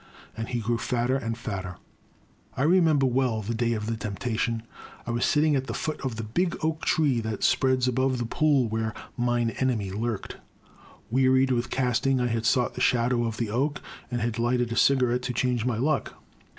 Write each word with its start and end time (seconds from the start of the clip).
And 0.35 0.47
he 0.49 0.61
grew 0.61 0.79
fatter 0.79 1.15
and 1.15 1.37
fatter. 1.37 1.77
I 2.57 2.63
remember 2.63 3.05
well 3.05 3.43
the 3.43 3.53
day 3.53 3.73
of 3.73 3.85
the 3.85 3.95
temptation. 3.95 4.63
I 5.05 5.11
was 5.11 5.23
sitting 5.25 5.55
at 5.55 5.67
the 5.67 5.75
foot 5.75 6.01
of 6.01 6.15
the 6.15 6.23
big 6.23 6.57
oak 6.65 6.83
tree 6.85 7.19
that 7.19 7.43
spreads 7.43 7.87
above 7.87 8.17
the 8.17 8.25
pool 8.25 8.67
where 8.67 8.95
Mine 9.15 9.51
Enemy 9.59 9.91
lurked. 9.91 10.37
Wearied 11.11 11.51
with 11.51 11.69
casting, 11.69 12.19
I 12.19 12.29
had 12.29 12.47
sought 12.47 12.73
the 12.73 12.81
shadow 12.81 13.25
of 13.25 13.37
the 13.37 13.51
oak 13.51 13.79
and 14.09 14.21
had 14.21 14.39
lighted 14.39 14.71
a 14.71 14.75
cigarette 14.75 15.21
to 15.21 15.33
change 15.33 15.65
my 15.67 15.77
luck. 15.77 16.15